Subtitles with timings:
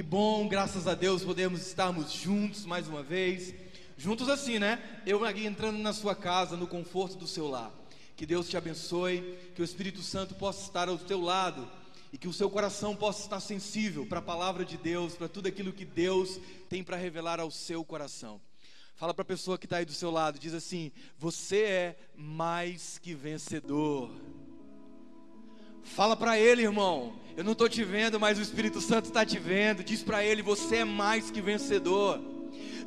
[0.00, 3.54] Que bom, graças a Deus, podemos estarmos juntos mais uma vez.
[3.98, 4.82] Juntos assim, né?
[5.04, 7.70] Eu aqui entrando na sua casa, no conforto do seu lar.
[8.16, 11.70] Que Deus te abençoe, que o Espírito Santo possa estar ao teu lado
[12.10, 15.48] e que o seu coração possa estar sensível para a palavra de Deus, para tudo
[15.48, 16.40] aquilo que Deus
[16.70, 18.40] tem para revelar ao seu coração.
[18.96, 22.96] Fala para a pessoa que está aí do seu lado, diz assim: Você é mais
[22.96, 24.10] que vencedor.
[25.94, 27.12] Fala para ele, irmão.
[27.36, 29.82] Eu não estou te vendo, mas o Espírito Santo está te vendo.
[29.82, 32.20] Diz para ele: Você é mais que vencedor.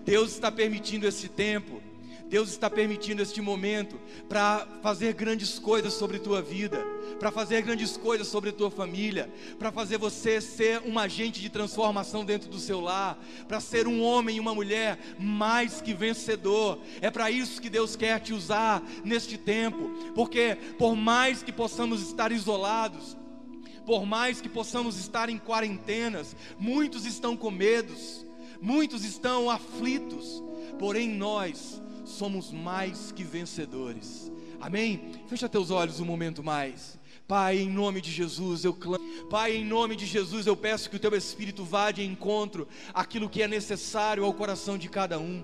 [0.06, 1.82] Deus está permitindo esse tempo.
[2.34, 6.84] Deus está permitindo este momento para fazer grandes coisas sobre tua vida,
[7.20, 12.26] para fazer grandes coisas sobre tua família, para fazer você ser um agente de transformação
[12.26, 16.80] dentro do seu lar, para ser um homem e uma mulher mais que vencedor.
[17.02, 22.02] É para isso que Deus quer te usar neste tempo, porque por mais que possamos
[22.02, 23.16] estar isolados,
[23.86, 28.26] por mais que possamos estar em quarentenas, muitos estão com medos,
[28.60, 30.42] muitos estão aflitos,
[30.80, 34.32] porém nós somos mais que vencedores.
[34.60, 35.12] Amém?
[35.28, 37.00] Fecha teus olhos um momento mais.
[37.28, 39.04] Pai, em nome de Jesus, eu clamo.
[39.30, 43.30] Pai, em nome de Jesus, eu peço que o teu Espírito vá de encontro aquilo
[43.30, 45.44] que é necessário ao coração de cada um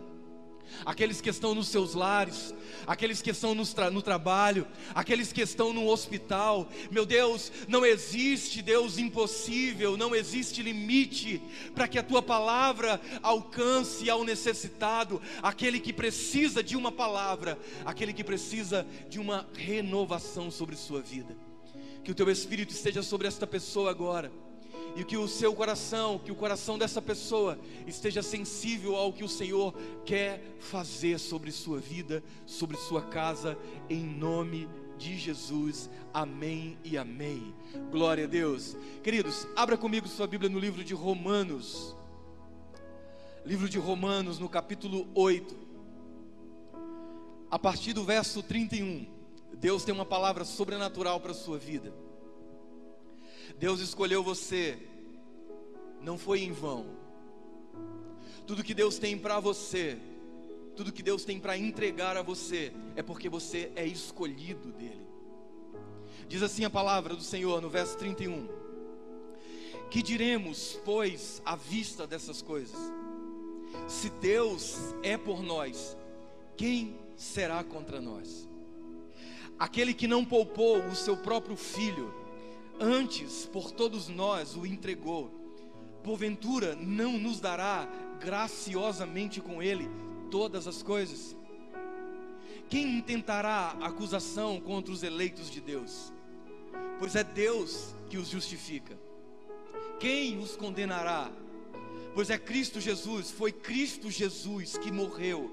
[0.85, 2.53] aqueles que estão nos seus lares,
[2.85, 6.69] aqueles que estão no, tra no trabalho, aqueles que estão no hospital.
[6.91, 11.41] Meu Deus, não existe Deus impossível, não existe limite
[11.73, 18.13] para que a tua palavra alcance ao necessitado, aquele que precisa de uma palavra, aquele
[18.13, 21.35] que precisa de uma renovação sobre sua vida.
[22.03, 24.31] Que o teu Espírito esteja sobre esta pessoa agora
[24.99, 29.29] e que o seu coração, que o coração dessa pessoa esteja sensível ao que o
[29.29, 29.73] Senhor
[30.05, 33.57] quer fazer sobre sua vida, sobre sua casa,
[33.89, 35.89] em nome de Jesus.
[36.13, 37.55] Amém e amém.
[37.89, 38.75] Glória a Deus.
[39.01, 41.95] Queridos, abra comigo sua Bíblia no livro de Romanos.
[43.45, 45.55] Livro de Romanos, no capítulo 8.
[47.49, 49.07] A partir do verso 31.
[49.53, 51.93] Deus tem uma palavra sobrenatural para a sua vida.
[53.57, 54.88] Deus escolheu você,
[56.01, 56.85] não foi em vão.
[58.45, 59.97] Tudo que Deus tem para você,
[60.75, 65.07] tudo que Deus tem para entregar a você, é porque você é escolhido dele.
[66.27, 68.47] Diz assim a palavra do Senhor no verso 31.
[69.89, 72.77] Que diremos, pois, à vista dessas coisas?
[73.87, 75.97] Se Deus é por nós,
[76.55, 78.47] quem será contra nós?
[79.57, 82.13] Aquele que não poupou o seu próprio filho,
[82.79, 85.38] antes por todos nós o entregou,
[86.03, 87.87] porventura não nos dará
[88.19, 89.89] graciosamente com ele
[90.29, 91.35] todas as coisas?
[92.69, 96.13] Quem intentará acusação contra os eleitos de Deus?
[96.99, 98.99] Pois é Deus que os justifica.
[99.99, 101.31] Quem os condenará?
[102.13, 105.51] Pois é Cristo Jesus, foi Cristo Jesus que morreu,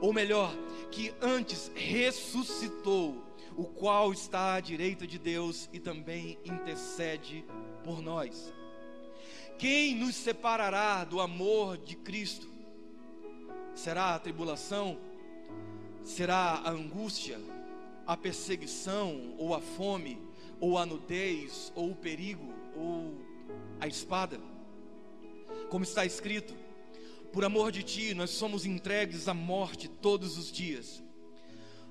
[0.00, 0.54] ou melhor,
[0.90, 3.22] que antes ressuscitou
[3.56, 7.44] o qual está à direita de Deus e também intercede
[7.82, 8.52] por nós.
[9.58, 12.48] Quem nos separará do amor de Cristo?
[13.74, 14.98] Será a tribulação?
[16.02, 17.40] Será a angústia?
[18.06, 19.34] A perseguição?
[19.38, 20.20] Ou a fome?
[20.60, 21.72] Ou a nudez?
[21.74, 22.52] Ou o perigo?
[22.76, 23.14] Ou
[23.80, 24.40] a espada?
[25.70, 26.54] Como está escrito:
[27.32, 31.04] Por amor de ti, nós somos entregues à morte todos os dias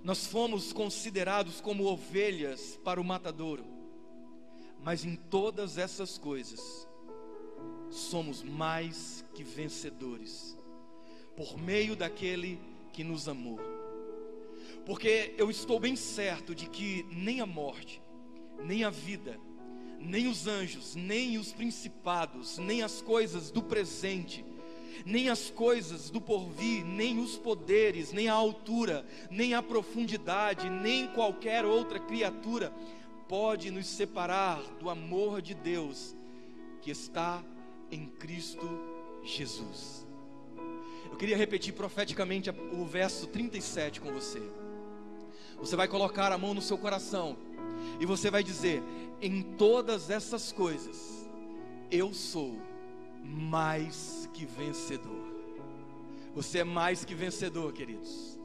[0.03, 3.63] nós fomos considerados como ovelhas para o matadouro,
[4.83, 6.85] mas em todas essas coisas,
[7.93, 10.57] somos mais que vencedores,
[11.35, 12.59] por meio daquele
[12.91, 13.59] que nos amou.
[14.85, 18.01] Porque eu estou bem certo de que nem a morte,
[18.63, 19.39] nem a vida,
[19.99, 24.43] nem os anjos, nem os principados, nem as coisas do presente,
[25.05, 31.07] nem as coisas do porvir, nem os poderes, nem a altura, nem a profundidade, nem
[31.07, 32.73] qualquer outra criatura
[33.27, 36.15] pode nos separar do amor de Deus
[36.81, 37.43] que está
[37.93, 38.67] em Cristo
[39.23, 40.05] Jesus.
[41.11, 44.41] Eu queria repetir profeticamente o verso 37 com você.
[45.59, 47.37] Você vai colocar a mão no seu coração
[47.99, 48.81] e você vai dizer:
[49.21, 51.29] Em todas essas coisas,
[51.91, 52.59] eu sou
[53.23, 55.31] mais que vencedor.
[56.33, 58.39] Você é mais que vencedor, queridos.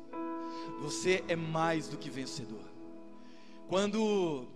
[0.81, 2.69] Você é mais do que vencedor.
[3.67, 4.47] Quando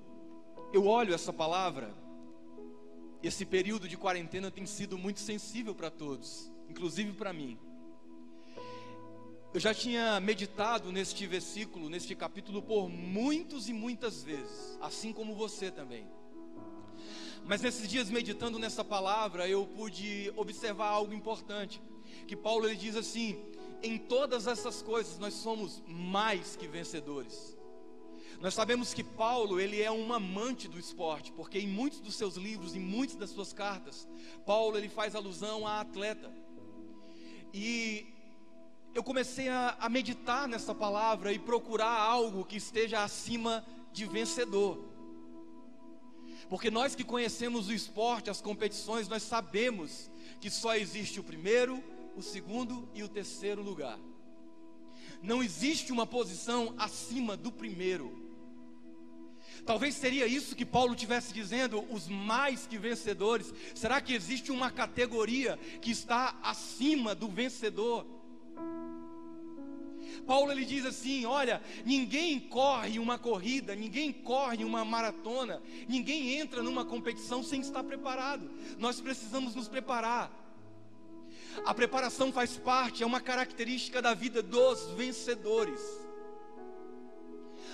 [0.73, 2.02] eu olho essa palavra,
[3.23, 7.59] esse período de quarentena tem sido muito sensível para todos, inclusive para mim.
[9.55, 15.35] Eu já tinha meditado neste versículo, neste capítulo, por muitos e muitas vezes, assim como
[15.35, 16.09] você também.
[17.45, 21.83] Mas nesses dias meditando nessa palavra, eu pude observar algo importante,
[22.27, 23.45] que Paulo ele diz assim:
[23.83, 27.57] em todas essas coisas nós somos mais que vencedores.
[28.43, 32.35] Nós sabemos que Paulo, ele é um amante do esporte, porque em muitos dos seus
[32.35, 34.09] livros, em muitas das suas cartas,
[34.45, 36.29] Paulo ele faz alusão a atleta.
[37.55, 38.05] E
[38.93, 44.91] eu comecei a, a meditar nessa palavra e procurar algo que esteja acima de vencedor.
[46.49, 50.11] Porque nós que conhecemos o esporte, as competições, nós sabemos
[50.41, 51.81] que só existe o primeiro,
[52.17, 54.01] o segundo e o terceiro lugar.
[55.23, 58.22] Não existe uma posição acima do primeiro.
[59.65, 63.55] Talvez seria isso que Paulo tivesse dizendo, os mais que vencedores.
[63.75, 68.05] Será que existe uma categoria que está acima do vencedor?
[70.27, 76.63] Paulo ele diz assim: olha, ninguém corre uma corrida, ninguém corre uma maratona, ninguém entra
[76.63, 78.51] numa competição sem estar preparado.
[78.79, 80.31] Nós precisamos nos preparar.
[81.65, 85.81] A preparação faz parte, é uma característica da vida dos vencedores.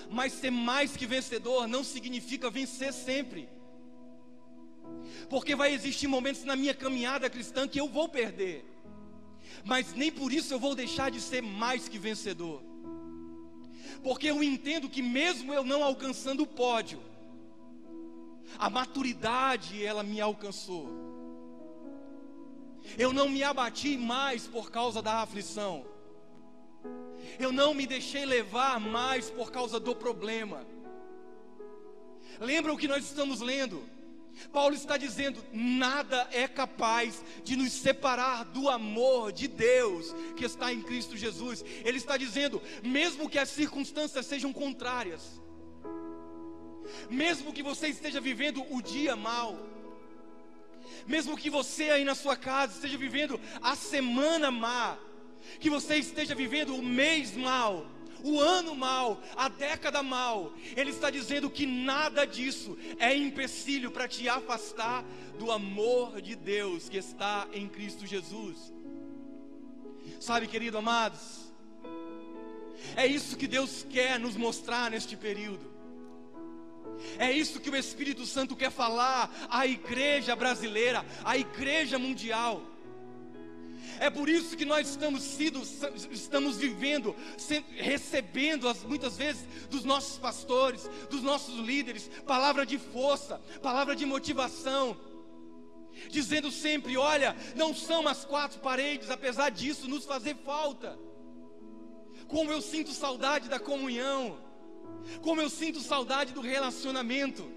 [0.09, 3.47] Mas ser mais que vencedor não significa vencer sempre.
[5.29, 8.65] Porque vai existir momentos na minha caminhada cristã que eu vou perder.
[9.63, 12.63] Mas nem por isso eu vou deixar de ser mais que vencedor.
[14.03, 17.01] Porque eu entendo que mesmo eu não alcançando o pódio,
[18.57, 20.89] a maturidade ela me alcançou.
[22.97, 25.85] Eu não me abati mais por causa da aflição.
[27.37, 30.65] Eu não me deixei levar mais por causa do problema.
[32.39, 33.83] Lembra o que nós estamos lendo?
[34.51, 40.71] Paulo está dizendo: nada é capaz de nos separar do amor de Deus que está
[40.71, 41.63] em Cristo Jesus.
[41.83, 45.41] Ele está dizendo: mesmo que as circunstâncias sejam contrárias,
[47.09, 49.57] mesmo que você esteja vivendo o dia mal,
[51.05, 54.97] mesmo que você aí na sua casa esteja vivendo a semana má,
[55.59, 57.85] que você esteja vivendo o mês mal,
[58.23, 64.07] o ano mal, a década mal, Ele está dizendo que nada disso é empecilho para
[64.07, 65.03] te afastar
[65.37, 68.73] do amor de Deus que está em Cristo Jesus.
[70.19, 71.49] Sabe, querido amados,
[72.95, 75.69] é isso que Deus quer nos mostrar neste período.
[77.17, 82.61] É isso que o Espírito Santo quer falar à igreja brasileira, à igreja mundial.
[83.99, 85.61] É por isso que nós estamos sido,
[86.09, 87.13] estamos vivendo,
[87.75, 94.05] recebendo as, muitas vezes dos nossos pastores, dos nossos líderes, palavra de força, palavra de
[94.05, 94.97] motivação,
[96.09, 100.97] dizendo sempre: olha, não são as quatro paredes, apesar disso nos fazer falta.
[102.27, 104.39] Como eu sinto saudade da comunhão,
[105.21, 107.51] como eu sinto saudade do relacionamento.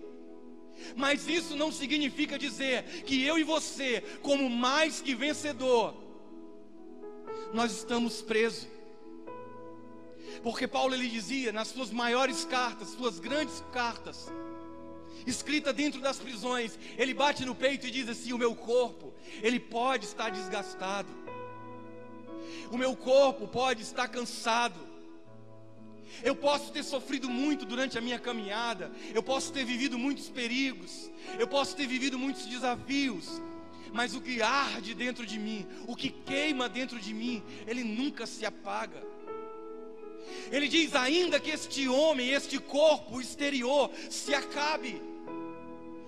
[0.97, 5.95] Mas isso não significa dizer que eu e você, como mais que vencedor,
[7.53, 8.67] nós estamos presos.
[10.43, 14.33] Porque Paulo ele dizia nas suas maiores cartas, suas grandes cartas,
[15.27, 19.13] escrita dentro das prisões, ele bate no peito e diz assim: "O meu corpo,
[19.43, 21.09] ele pode estar desgastado.
[22.71, 24.93] O meu corpo pode estar cansado.
[26.23, 31.11] Eu posso ter sofrido muito durante a minha caminhada, eu posso ter vivido muitos perigos,
[31.39, 33.41] eu posso ter vivido muitos desafios,
[33.93, 38.27] mas o que arde dentro de mim, o que queima dentro de mim, ele nunca
[38.27, 39.03] se apaga.
[40.51, 45.01] Ele diz: ainda que este homem, este corpo exterior se acabe,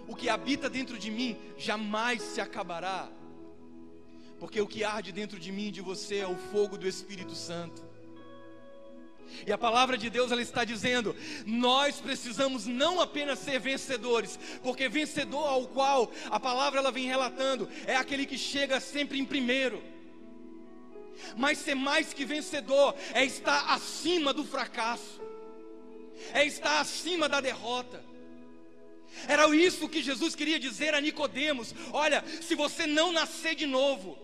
[0.08, 3.10] o que habita dentro de mim jamais se acabará,
[4.38, 7.34] porque o que arde dentro de mim e de você é o fogo do Espírito
[7.34, 7.93] Santo.
[9.46, 11.14] E a palavra de Deus ela está dizendo:
[11.46, 17.68] nós precisamos não apenas ser vencedores, porque vencedor ao qual a palavra ela vem relatando
[17.86, 19.82] é aquele que chega sempre em primeiro.
[21.36, 25.20] Mas ser mais que vencedor é estar acima do fracasso,
[26.32, 28.02] é estar acima da derrota.
[29.28, 34.18] Era isso que Jesus queria dizer a Nicodemos: olha, se você não nascer de novo,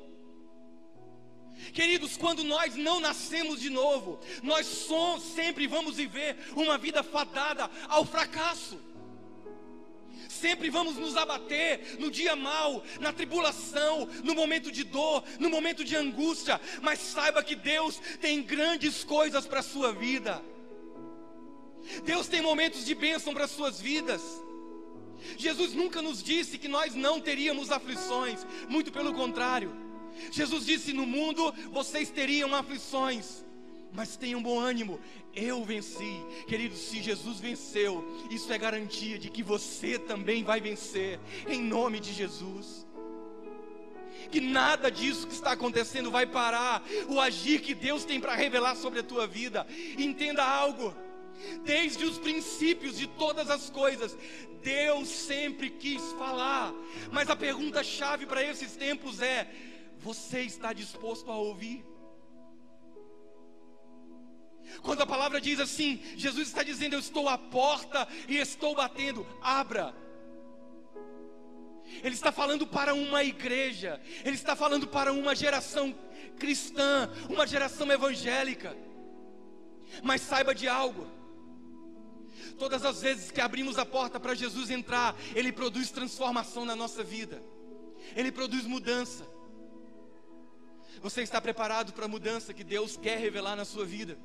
[1.73, 7.71] Queridos, quando nós não nascemos de novo, nós somos, sempre vamos viver uma vida fadada
[7.89, 8.79] ao fracasso.
[10.29, 15.85] Sempre vamos nos abater no dia mal, na tribulação, no momento de dor, no momento
[15.85, 20.43] de angústia, mas saiba que Deus tem grandes coisas para a sua vida.
[22.05, 24.23] Deus tem momentos de bênção para as suas vidas.
[25.37, 29.90] Jesus nunca nos disse que nós não teríamos aflições, muito pelo contrário.
[30.31, 33.45] Jesus disse: No mundo vocês teriam aflições,
[33.93, 35.01] Mas tenham bom ânimo,
[35.35, 36.23] eu venci.
[36.47, 41.99] Queridos, se Jesus venceu, isso é garantia de que você também vai vencer, em nome
[41.99, 42.87] de Jesus.
[44.31, 48.77] Que nada disso que está acontecendo vai parar o agir que Deus tem para revelar
[48.77, 49.67] sobre a tua vida.
[49.99, 50.95] Entenda algo.
[51.65, 54.17] Desde os princípios de todas as coisas,
[54.63, 56.73] Deus sempre quis falar.
[57.11, 59.51] Mas a pergunta chave para esses tempos é:
[60.01, 61.85] você está disposto a ouvir?
[64.83, 69.27] Quando a palavra diz assim, Jesus está dizendo: Eu estou à porta e estou batendo,
[69.43, 69.95] abra.
[72.03, 75.95] Ele está falando para uma igreja, ele está falando para uma geração
[76.39, 78.77] cristã, uma geração evangélica.
[80.03, 81.07] Mas saiba de algo:
[82.59, 87.03] todas as vezes que abrimos a porta para Jesus entrar, Ele produz transformação na nossa
[87.03, 87.43] vida,
[88.15, 89.40] Ele produz mudança.
[91.01, 94.19] Você está preparado para a mudança que Deus quer revelar na sua vida?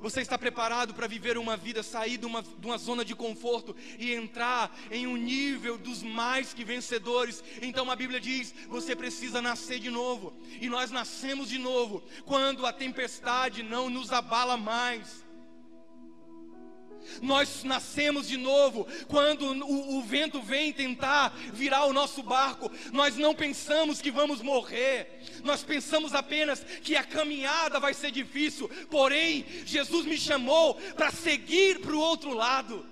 [0.00, 3.74] Você está preparado para viver uma vida, sair de uma, de uma, zona de conforto
[3.98, 7.42] e entrar em um nível dos mais que vencedores?
[7.62, 10.32] Então a Bíblia diz: você precisa nascer de novo.
[10.60, 15.25] E nós nascemos de novo quando a tempestade não nos abala mais.
[17.22, 22.70] Nós nascemos de novo quando o, o, vento vem tentar virar o nosso barco.
[22.92, 28.68] Nós não pensamos que vamos morrer, nós pensamos apenas que a caminhada vai ser difícil.
[28.90, 32.86] Porém, Jesus me chamou para seguir para o outro lado.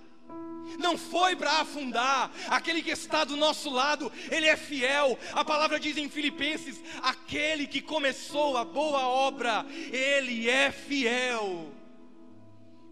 [0.79, 5.19] Não foi para afundar, aquele que está do nosso lado, ele é fiel.
[5.33, 11.73] A palavra diz em Filipenses: aquele que começou a boa obra, ele é fiel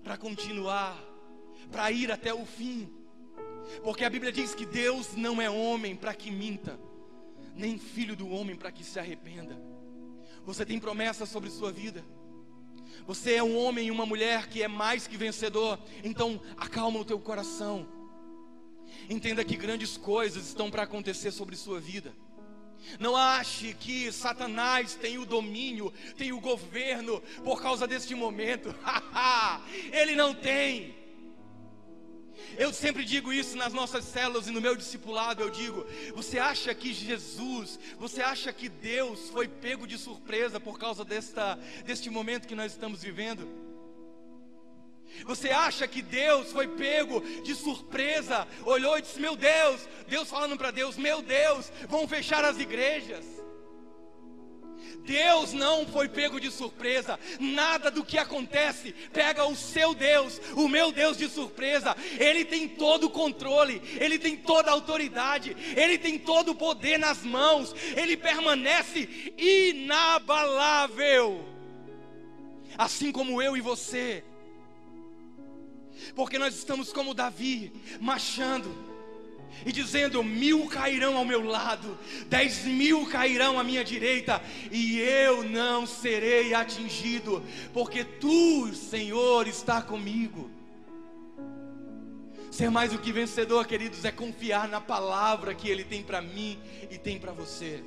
[0.02, 1.11] para continuar
[1.72, 2.88] para ir até o fim.
[3.82, 6.78] Porque a Bíblia diz que Deus não é homem para que minta,
[7.56, 9.58] nem filho do homem para que se arrependa.
[10.44, 12.04] Você tem promessas sobre sua vida.
[13.06, 15.78] Você é um homem e uma mulher que é mais que vencedor.
[16.04, 17.88] Então, acalma o teu coração.
[19.08, 22.14] Entenda que grandes coisas estão para acontecer sobre sua vida.
[22.98, 28.74] Não ache que Satanás tem o domínio, tem o governo por causa deste momento.
[29.92, 31.01] Ele não tem.
[32.58, 35.42] Eu sempre digo isso nas nossas células e no meu discipulado.
[35.42, 40.78] Eu digo: você acha que Jesus, você acha que Deus foi pego de surpresa por
[40.78, 43.48] causa desta, deste momento que nós estamos vivendo?
[45.24, 48.46] Você acha que Deus foi pego de surpresa?
[48.64, 53.41] Olhou e disse: Meu Deus, Deus falando para Deus: Meu Deus, vão fechar as igrejas.
[55.04, 57.18] Deus não foi pego de surpresa.
[57.40, 61.96] Nada do que acontece pega o seu Deus, o meu Deus de surpresa.
[62.18, 66.98] Ele tem todo o controle, ele tem toda a autoridade, ele tem todo o poder
[66.98, 67.74] nas mãos.
[67.96, 71.44] Ele permanece inabalável.
[72.76, 74.24] Assim como eu e você.
[76.14, 78.91] Porque nós estamos como Davi, marchando
[79.64, 85.44] e dizendo: mil cairão ao meu lado, dez mil cairão à minha direita, e eu
[85.44, 87.42] não serei atingido,
[87.72, 90.50] porque tu, Senhor, está comigo.
[92.50, 96.58] Ser mais do que vencedor, queridos, é confiar na palavra que Ele tem para mim
[96.90, 97.82] e tem para você.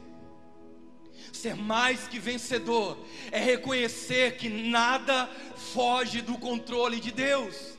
[1.32, 2.98] Ser mais que vencedor
[3.32, 5.30] é reconhecer que nada
[5.74, 7.76] foge do controle de Deus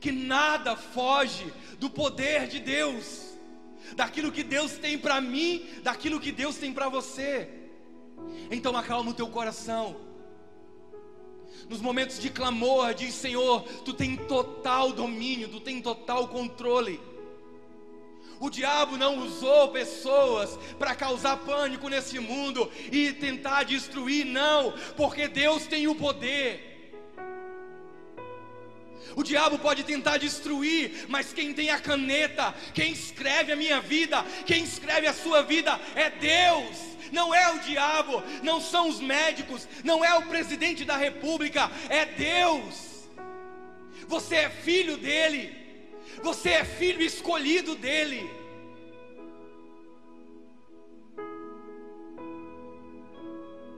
[0.00, 3.38] que nada foge do poder de Deus,
[3.94, 7.48] daquilo que Deus tem para mim, daquilo que Deus tem para você.
[8.50, 9.96] Então acalma o teu coração.
[11.68, 17.00] Nos momentos de clamor, diz Senhor, tu tem total domínio, tu tem total controle.
[18.40, 25.28] O diabo não usou pessoas para causar pânico nesse mundo e tentar destruir, não, porque
[25.28, 26.71] Deus tem o poder.
[29.14, 34.24] O diabo pode tentar destruir, mas quem tem a caneta, quem escreve a minha vida,
[34.46, 36.92] quem escreve a sua vida é Deus.
[37.10, 42.06] Não é o diabo, não são os médicos, não é o presidente da república, é
[42.06, 43.08] Deus.
[44.08, 45.54] Você é filho dele,
[46.22, 48.30] você é filho escolhido dele.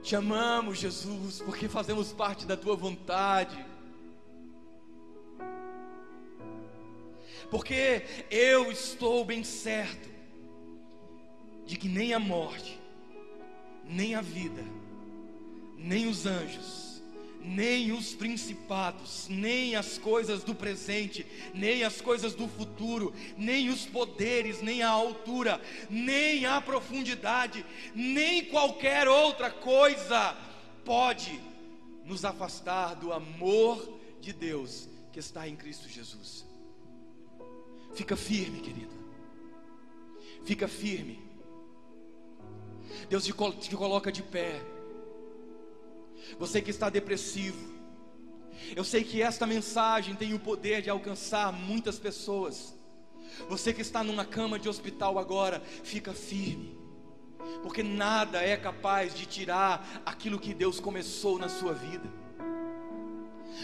[0.02, 3.73] Te amamos, Jesus, porque fazemos parte da tua vontade.
[7.50, 10.08] Porque eu estou bem certo
[11.66, 12.80] de que nem a morte,
[13.84, 14.64] nem a vida,
[15.76, 17.02] nem os anjos,
[17.44, 23.84] nem os principados, nem as coisas do presente, nem as coisas do futuro, nem os
[23.84, 25.60] poderes, nem a altura,
[25.90, 30.36] nem a profundidade, nem qualquer outra coisa
[30.84, 31.38] pode
[32.04, 36.46] nos afastar do amor de Deus que está em Cristo Jesus.
[37.94, 38.94] Fica firme, querido.
[40.44, 41.22] Fica firme.
[43.08, 44.60] Deus te, te coloca de pé.
[46.38, 47.72] Você que está depressivo.
[48.74, 52.74] Eu sei que esta mensagem tem o poder de alcançar muitas pessoas.
[53.48, 56.78] Você que está numa cama de hospital agora, fica firme.
[57.62, 62.23] Porque nada é capaz de tirar aquilo que Deus começou na sua vida.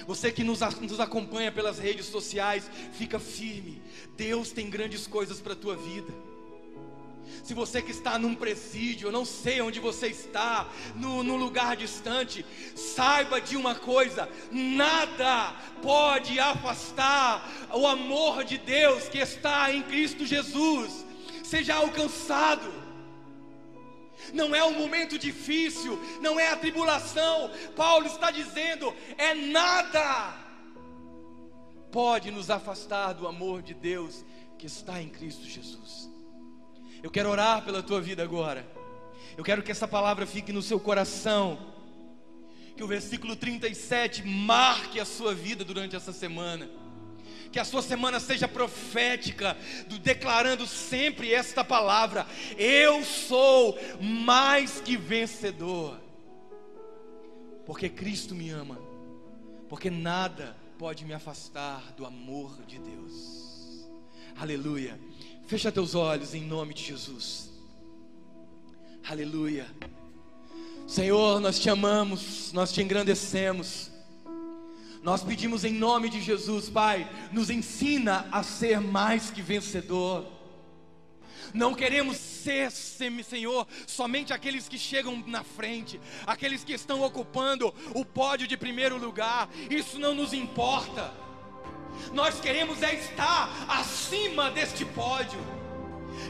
[0.06, 3.82] Você que nos, nos acompanha pelas redes sociais, fica firme.
[4.16, 6.12] Deus tem grandes coisas para a tua vida.
[7.42, 11.76] Se você que está num presídio, eu não sei onde você está, no, num lugar
[11.76, 19.82] distante, saiba de uma coisa: nada pode afastar o amor de Deus que está em
[19.82, 21.04] Cristo Jesus.
[21.42, 22.79] Seja alcançado.
[24.32, 27.50] Não é um momento difícil, não é a tribulação.
[27.76, 30.40] Paulo está dizendo: é nada
[31.90, 34.24] pode nos afastar do amor de Deus
[34.58, 36.08] que está em Cristo Jesus.
[37.02, 38.66] Eu quero orar pela tua vida agora.
[39.36, 41.58] Eu quero que essa palavra fique no seu coração.
[42.76, 46.70] Que o versículo 37 marque a sua vida durante essa semana.
[47.52, 49.56] Que a sua semana seja profética,
[49.88, 52.26] do, declarando sempre esta palavra:
[52.56, 56.00] Eu sou mais que vencedor.
[57.66, 58.78] Porque Cristo me ama.
[59.68, 63.88] Porque nada pode me afastar do amor de Deus.
[64.36, 64.98] Aleluia.
[65.46, 67.50] Fecha teus olhos em nome de Jesus.
[69.08, 69.66] Aleluia.
[70.86, 73.90] Senhor, nós te amamos, nós te engrandecemos.
[75.02, 80.26] Nós pedimos em nome de Jesus, Pai, nos ensina a ser mais que vencedor.
[81.54, 88.04] Não queremos ser, Senhor, somente aqueles que chegam na frente, aqueles que estão ocupando o
[88.04, 89.48] pódio de primeiro lugar.
[89.70, 91.12] Isso não nos importa.
[92.12, 95.40] Nós queremos é estar acima deste pódio.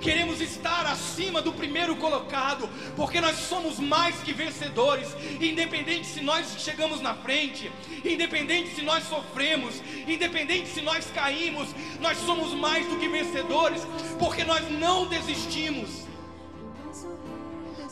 [0.00, 5.08] Queremos estar acima do primeiro colocado, porque nós somos mais que vencedores,
[5.40, 7.70] independente se nós chegamos na frente,
[8.04, 11.68] independente se nós sofremos, independente se nós caímos,
[12.00, 13.86] nós somos mais do que vencedores,
[14.18, 16.06] porque nós não desistimos.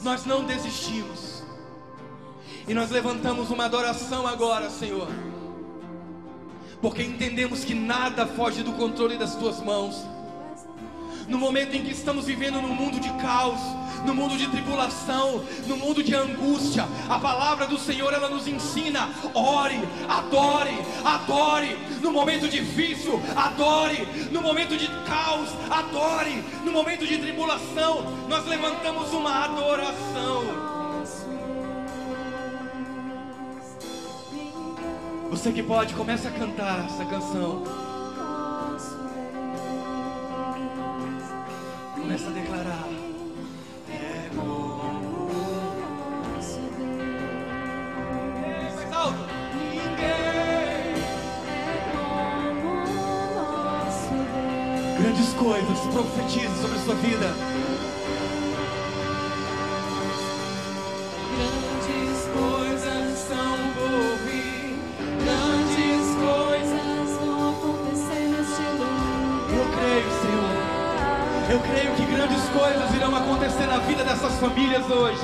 [0.03, 1.43] Nós não desistimos.
[2.67, 5.09] E nós levantamos uma adoração agora, Senhor
[6.81, 9.97] porque entendemos que nada foge do controle das tuas mãos.
[11.29, 13.61] No momento em que estamos vivendo num mundo de caos,
[14.05, 19.11] no mundo de tribulação, no mundo de angústia, a palavra do Senhor ela nos ensina:
[19.35, 21.77] ore, adore, adore.
[22.01, 24.09] No momento difícil, adore.
[24.33, 26.43] No momento de caos, adore.
[26.65, 30.69] No momento de tribulação, nós levantamos uma adoração.
[35.29, 37.88] Você que pode, comece a cantar essa canção.
[42.09, 42.89] Começa a declarar.
[43.91, 44.31] É.
[48.75, 49.19] Mais alto.
[49.69, 50.95] Ninguém.
[54.99, 57.68] Grandes coisas profetize sobre a sua vida.
[74.19, 75.21] Dessas famílias hoje.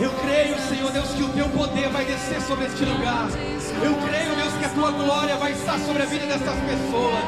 [0.00, 3.26] Eu creio, Senhor Deus, que o teu poder vai descer sobre este lugar.
[3.82, 7.24] Eu creio, Deus, que a tua glória vai estar sobre a vida dessas pessoas.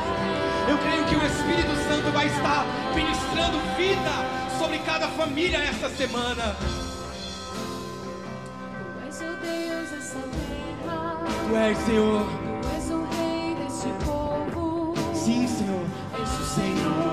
[0.69, 6.55] Eu creio que o Espírito Santo vai estar ministrando vida sobre cada família esta semana.
[11.49, 12.27] Tu és, Senhor.
[16.71, 17.10] ninguém.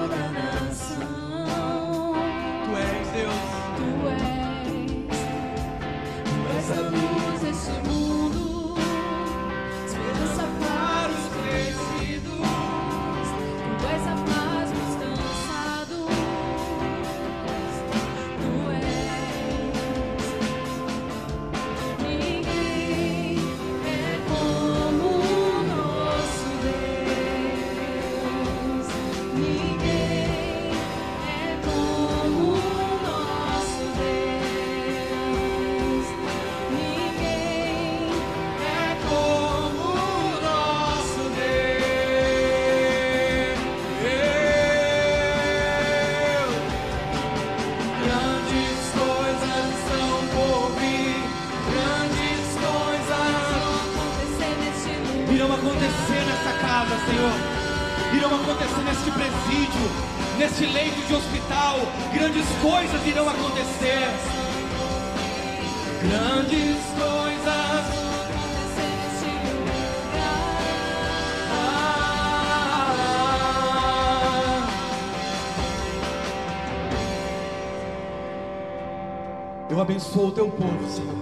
[80.17, 81.15] Abençoo o teu povo, Senhor.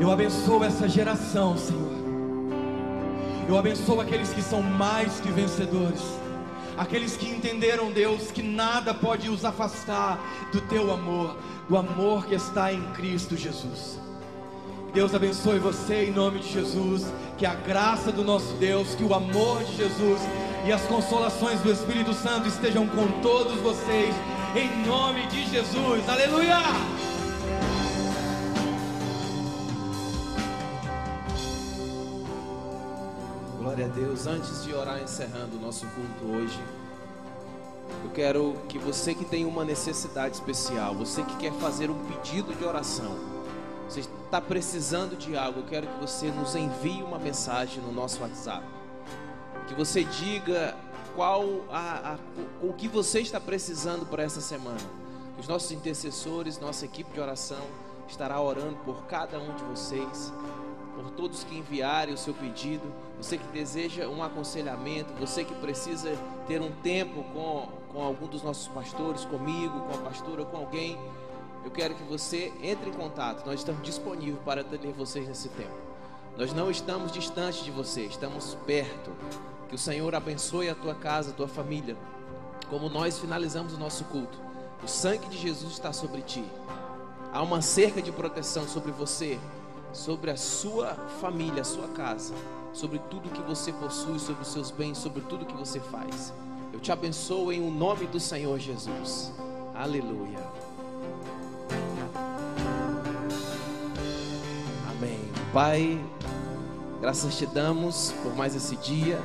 [0.00, 1.98] Eu abençoo essa geração, Senhor.
[3.48, 6.02] Eu abençoo aqueles que são mais que vencedores.
[6.76, 10.18] Aqueles que entenderam, Deus, que nada pode os afastar
[10.52, 11.36] do teu amor,
[11.68, 13.98] do amor que está em Cristo Jesus.
[14.92, 17.06] Deus abençoe você em nome de Jesus.
[17.36, 20.20] Que a graça do nosso Deus, que o amor de Jesus
[20.66, 24.14] e as consolações do Espírito Santo estejam com todos vocês
[24.56, 26.08] em nome de Jesus.
[26.08, 27.07] Aleluia!
[33.98, 34.26] Deus.
[34.26, 36.60] Antes de orar encerrando o nosso culto hoje,
[38.04, 42.54] eu quero que você que tem uma necessidade especial, você que quer fazer um pedido
[42.54, 43.16] de oração,
[43.88, 48.22] você está precisando de algo, eu quero que você nos envie uma mensagem no nosso
[48.22, 48.64] WhatsApp.
[49.66, 50.76] Que você diga
[51.16, 52.18] qual a, a,
[52.62, 54.78] o que você está precisando para essa semana.
[55.38, 57.64] Os nossos intercessores, nossa equipe de oração
[58.08, 60.32] estará orando por cada um de vocês,
[60.94, 62.84] por todos que enviarem o seu pedido.
[63.20, 68.42] Você que deseja um aconselhamento, você que precisa ter um tempo com, com algum dos
[68.42, 70.96] nossos pastores, comigo, com a pastora, com alguém.
[71.64, 73.44] Eu quero que você entre em contato.
[73.44, 75.74] Nós estamos disponíveis para atender vocês nesse tempo.
[76.36, 79.10] Nós não estamos distantes de você, estamos perto.
[79.68, 81.96] Que o Senhor abençoe a tua casa, a tua família.
[82.70, 84.38] Como nós finalizamos o nosso culto,
[84.82, 86.44] o sangue de Jesus está sobre ti.
[87.32, 89.38] Há uma cerca de proteção sobre você,
[89.92, 92.34] sobre a sua família, a sua casa,
[92.72, 96.32] sobre tudo que você possui, sobre os seus bens, sobre tudo que você faz.
[96.72, 99.32] Eu te abençoo em o nome do Senhor Jesus.
[99.74, 100.38] Aleluia.
[104.90, 105.18] Amém.
[105.52, 106.04] Pai,
[107.00, 109.20] graças te damos por mais esse dia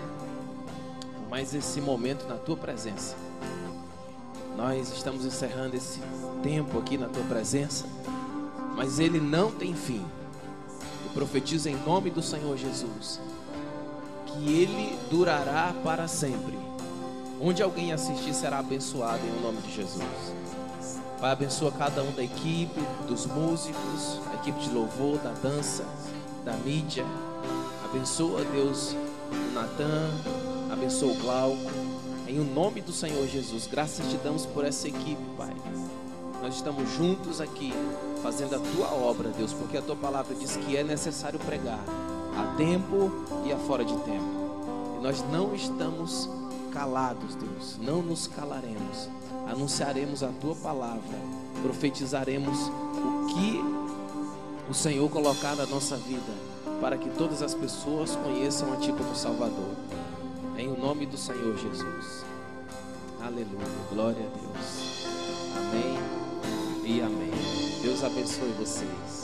[1.34, 3.16] mais esse momento na tua presença.
[4.56, 6.00] Nós estamos encerrando esse
[6.44, 7.88] tempo aqui na tua presença,
[8.76, 10.06] mas ele não tem fim.
[11.14, 13.20] Profetizo em nome do Senhor Jesus
[14.34, 16.58] que ele durará para sempre.
[17.40, 20.04] Onde alguém assistir será abençoado em nome de Jesus.
[21.20, 25.86] Pai, abençoa cada um da equipe, dos músicos, da equipe de louvor, da dança,
[26.44, 27.06] da mídia.
[27.86, 28.96] Abençoa, Deus,
[29.32, 30.10] o Natan,
[30.72, 31.72] abençoa o Glauco.
[32.28, 35.54] Em o nome do Senhor Jesus, graças te damos por essa equipe, Pai.
[36.42, 37.74] Nós estamos juntos aqui,
[38.24, 41.84] fazendo a tua obra, Deus, porque a tua palavra diz que é necessário pregar
[42.38, 43.12] a tempo
[43.46, 44.98] e a fora de tempo.
[44.98, 46.30] E nós não estamos
[46.72, 49.10] calados, Deus, não nos calaremos.
[49.48, 51.18] Anunciaremos a tua palavra,
[51.62, 53.62] profetizaremos o que
[54.70, 56.34] o Senhor colocar na nossa vida,
[56.80, 59.76] para que todas as pessoas conheçam a Ti como Salvador.
[60.58, 62.24] Em o nome do Senhor Jesus.
[63.22, 63.68] Aleluia.
[63.92, 65.06] Glória a Deus.
[65.58, 65.98] Amém
[66.86, 67.33] e amém.
[68.06, 69.23] Abençoe vocês.